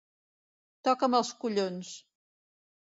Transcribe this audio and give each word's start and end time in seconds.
Toca'm 0.89 1.19
els 1.21 1.31
collons! 1.45 1.95